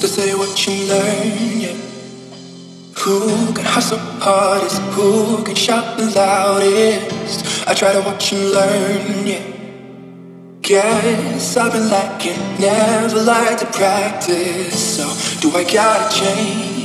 [0.00, 1.76] to say what you learn, yeah.
[3.00, 4.80] Who can hustle hardest?
[4.94, 7.68] Who can shout the loudest?
[7.68, 9.42] I try to watch and learn, yeah.
[10.62, 14.96] Guess I've been lacking, never like to practice.
[14.96, 15.04] So,
[15.40, 16.79] do I gotta change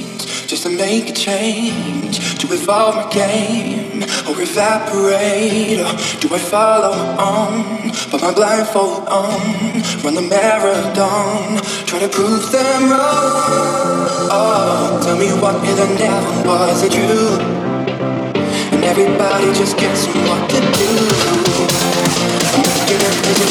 [0.47, 2.37] just to make a change?
[2.39, 5.79] To evolve my game or evaporate?
[5.79, 5.91] Or
[6.21, 7.91] do I follow on?
[8.11, 9.39] Put my blindfold on,
[10.03, 14.07] run the marathon, try to prove them wrong.
[14.29, 17.39] Oh, tell me what and never was it you?
[18.73, 20.89] And everybody just gets what to do.
[22.53, 23.45] I'm making it as a.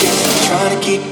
[0.00, 1.02] Guess I'm trying to keep.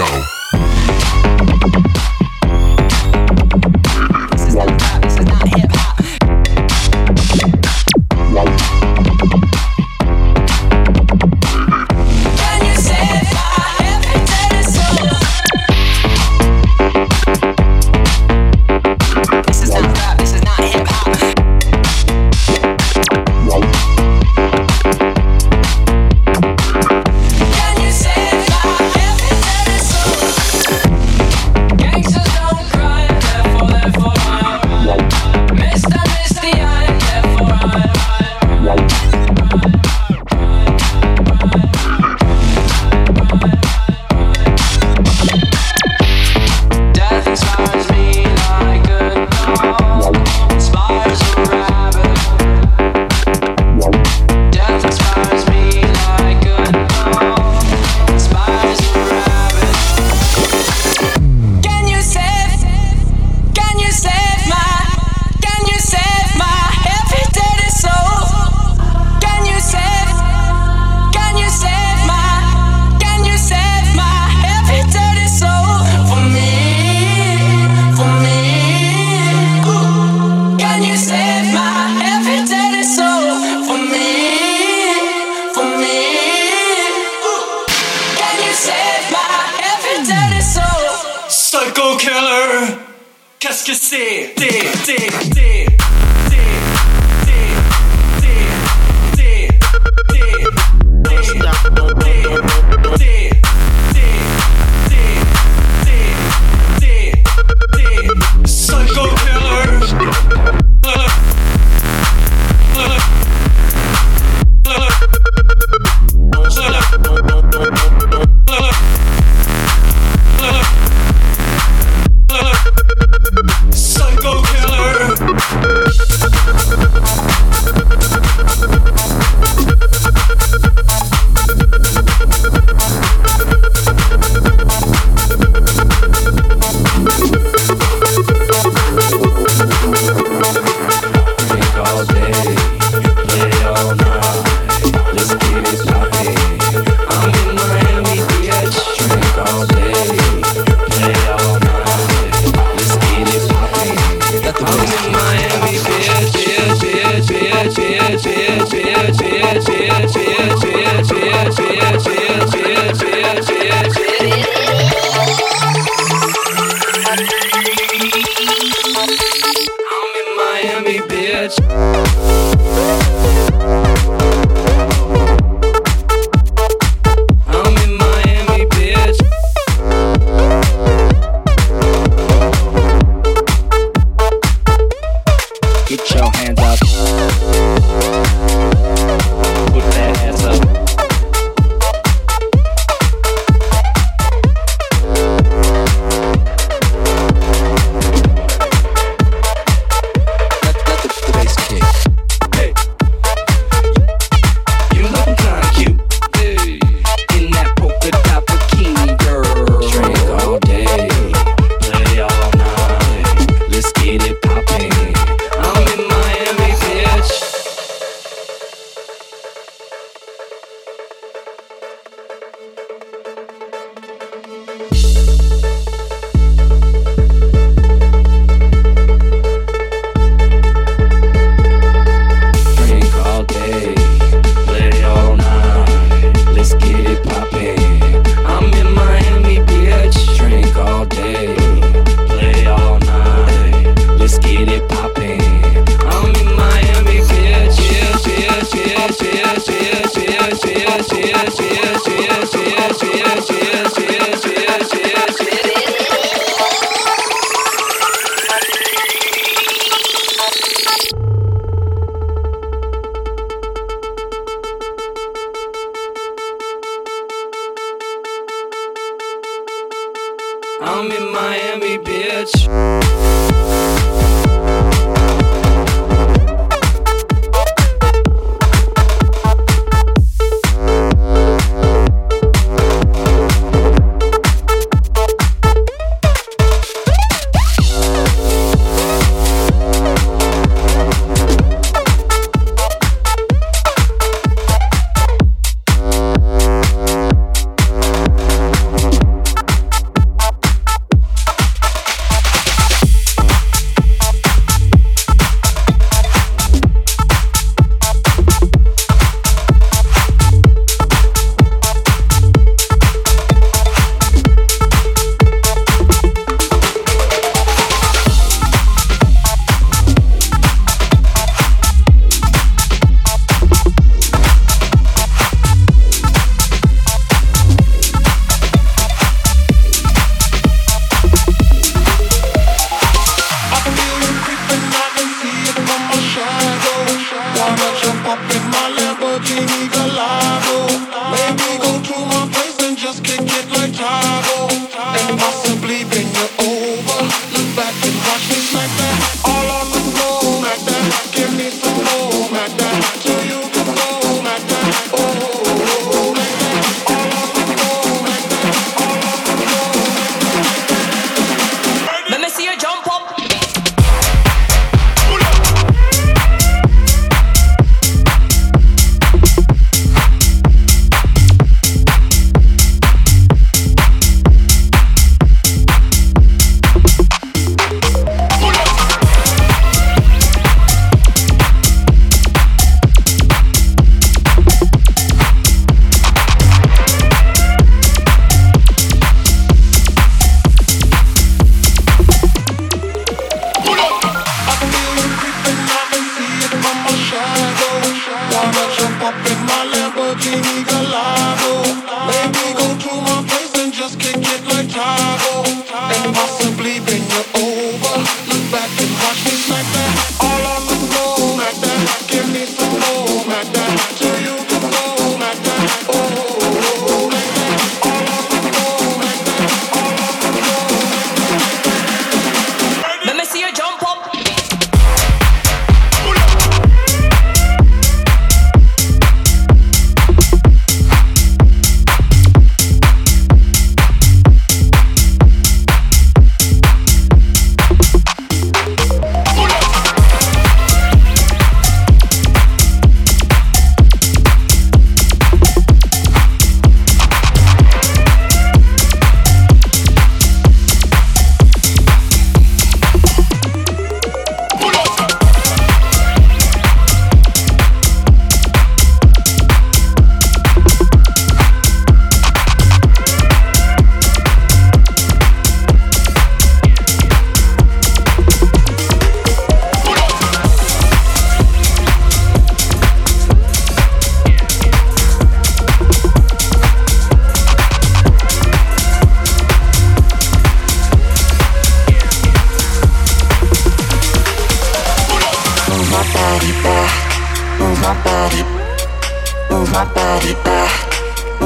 [0.00, 0.30] go.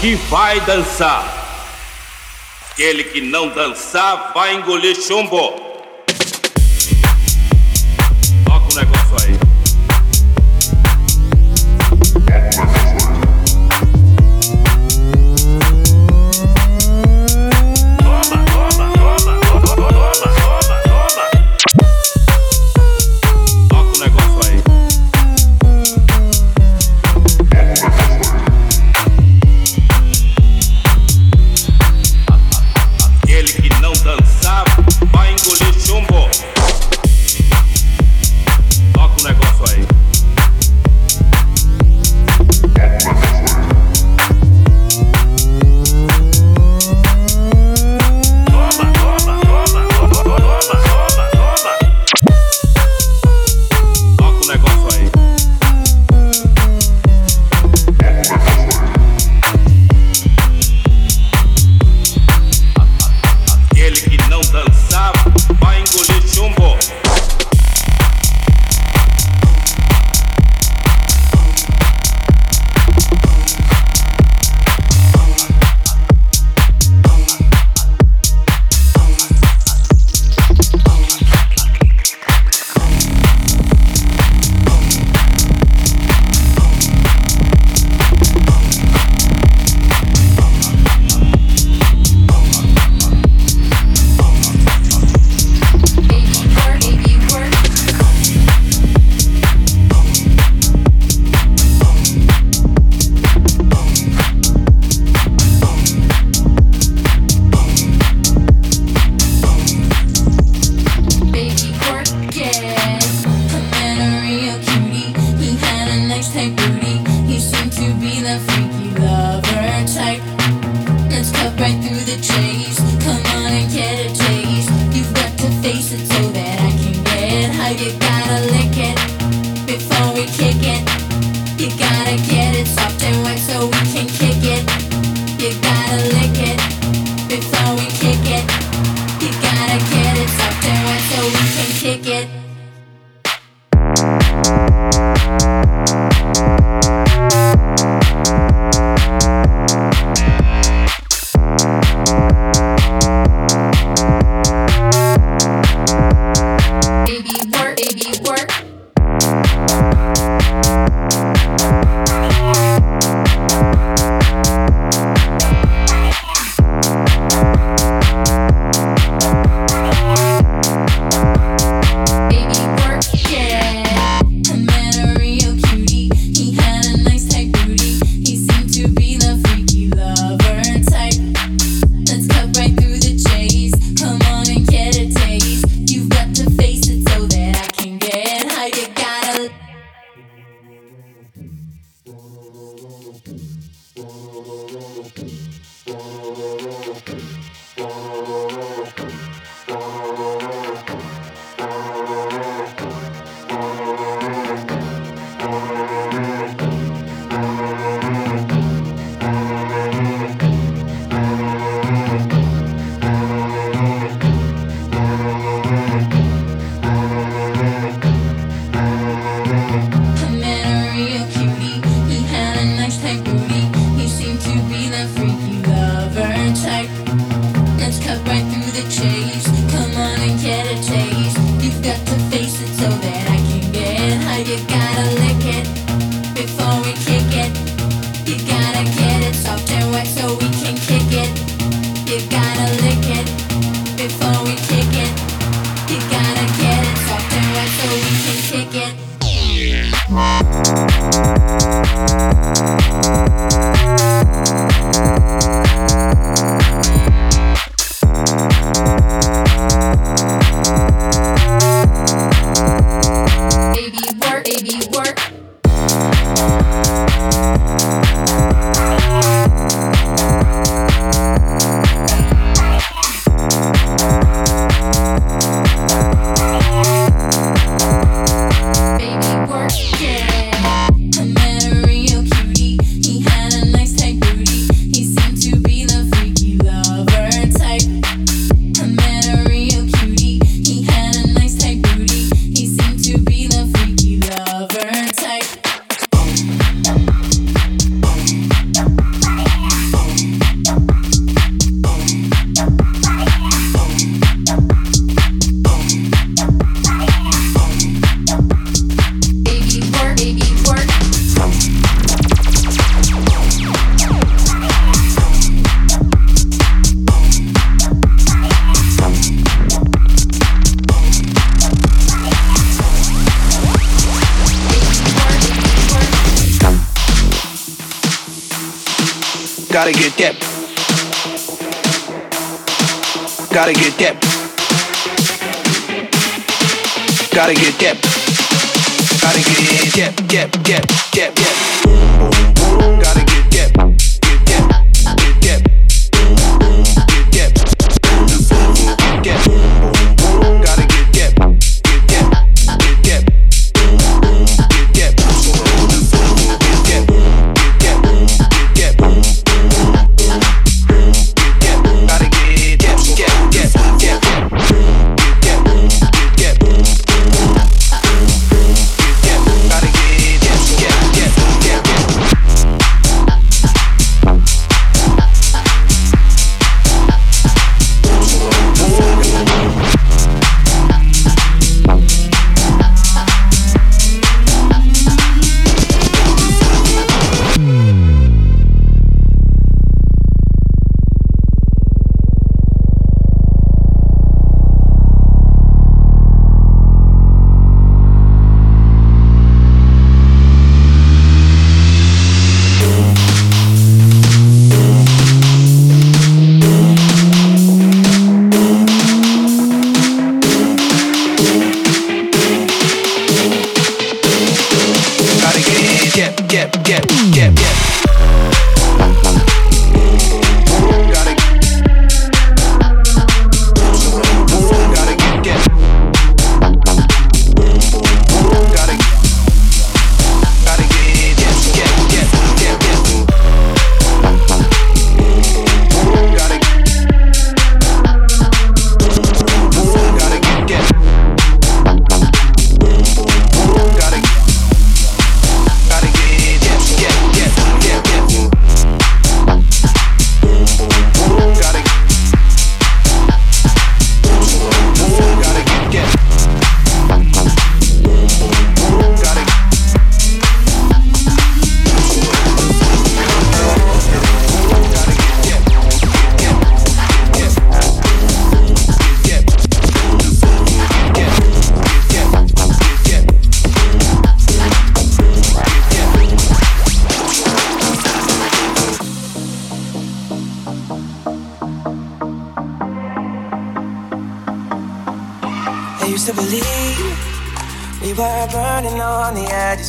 [0.00, 1.24] que vai dançar.
[2.70, 5.65] Aquele que não dançar vai engolir chumbo.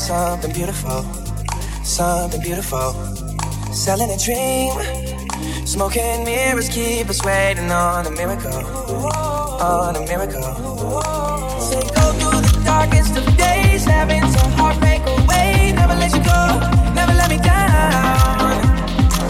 [0.08, 1.04] Something beautiful,
[1.84, 2.94] something beautiful.
[3.74, 4.74] Selling a dream,
[5.66, 10.42] smoking mirrors keep us waiting on a miracle, on a miracle.
[11.62, 15.74] Say go through the darkest of days, having to heartbreak away.
[15.76, 16.60] Never let you go,
[16.94, 18.62] never let me down.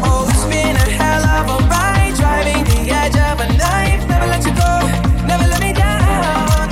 [0.06, 4.08] Oh, it's been a hell of a ride, driving the edge of a knife.
[4.08, 4.72] Never let you go,
[5.28, 6.70] never let me down.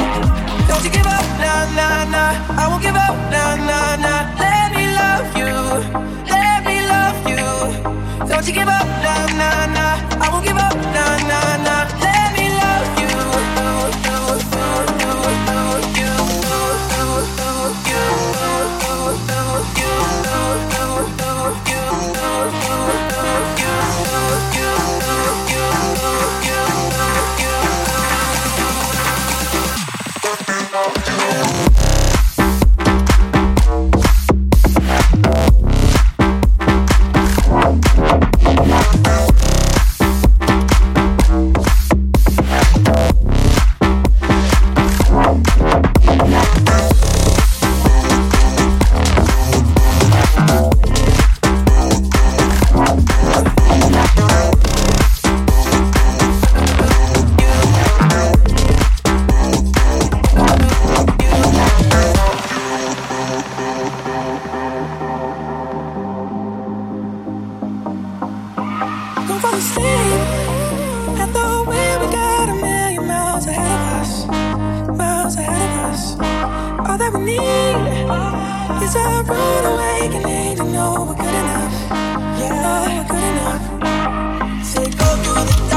[0.68, 1.26] Don't you give up,
[2.04, 2.62] nah.
[2.62, 3.95] I won't give up, nah, nah,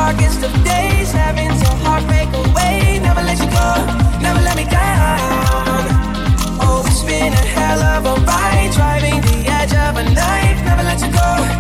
[0.09, 2.99] darkest of days, having to heartbreak away.
[3.03, 3.69] Never let you go,
[4.23, 5.85] never let me down.
[6.65, 10.65] Oh, it's been a hell of a ride, driving the edge of a knife.
[10.65, 11.58] Never let you go,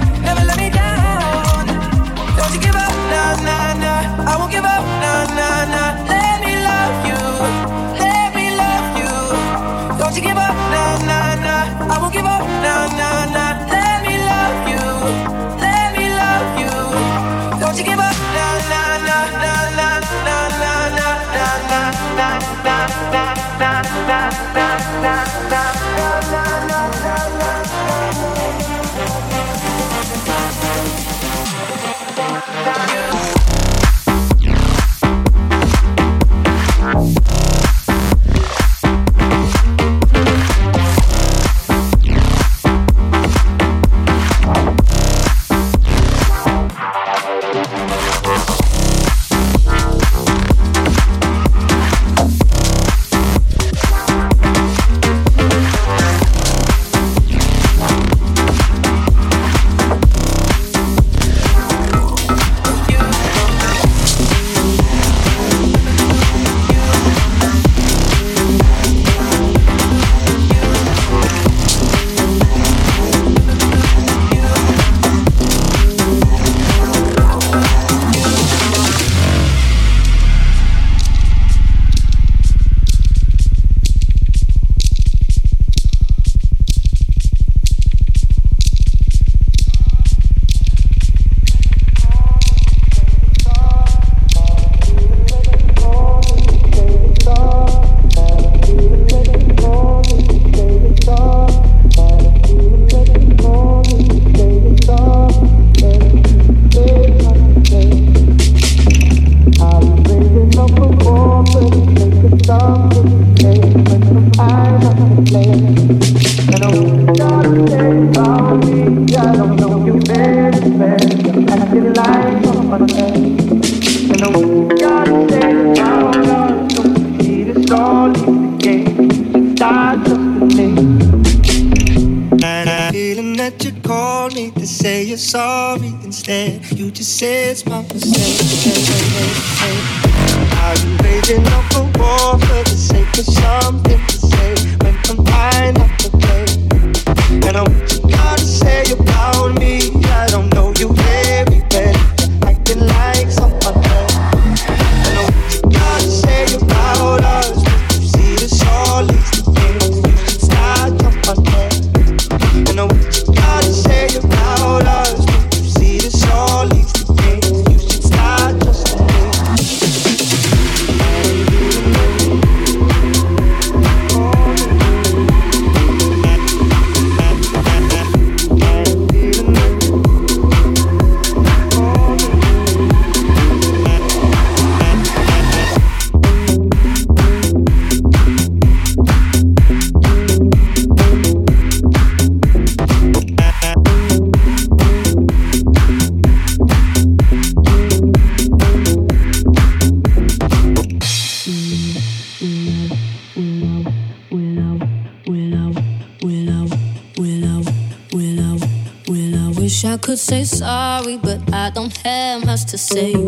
[212.79, 213.28] have much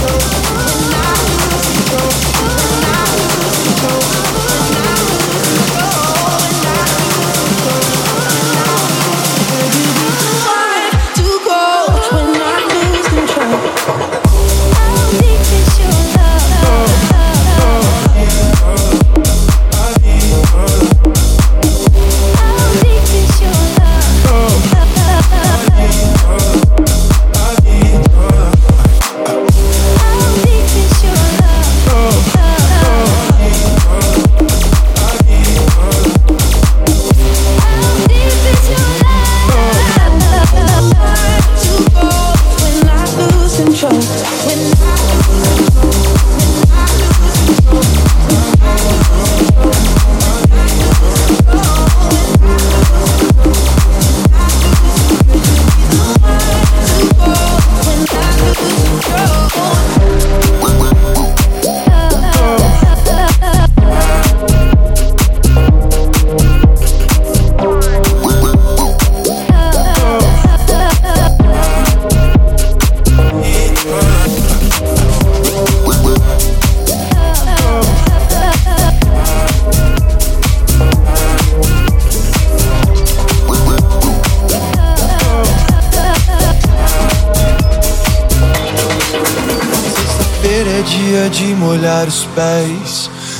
[0.00, 0.67] Oh, oh, oh.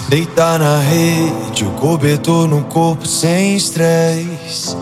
[0.09, 4.75] Deitar na rede, o cobertor no corpo sem estresse.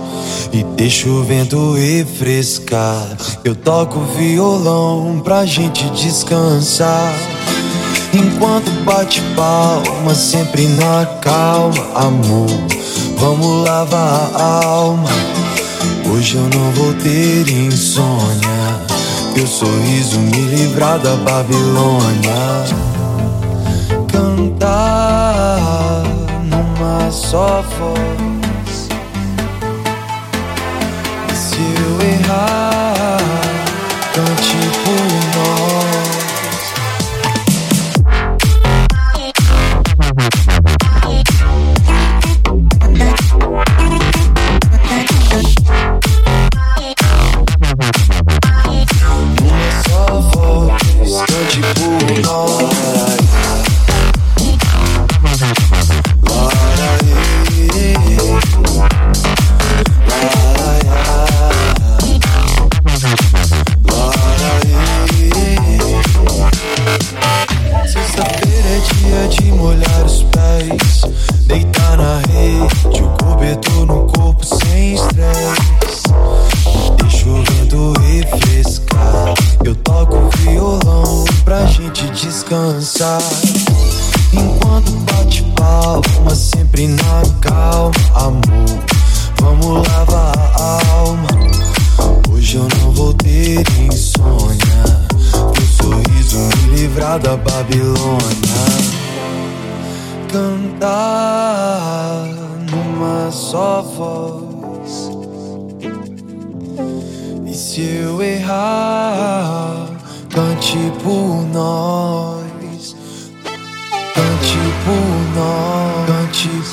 [0.53, 3.17] E deixa o vento refrescar.
[3.45, 7.13] Eu toco violão pra gente descansar.
[8.15, 12.47] Enquanto bate palma, sempre na calma, amor.
[13.19, 15.11] Vamos lavar a alma.
[16.13, 18.56] Hoje eu não vou ter insônia.
[19.37, 22.65] Teu sorriso me livrar da Babilônia
[24.11, 26.03] cantar
[26.45, 28.89] numa só voz.
[31.31, 32.86] E se eu errar,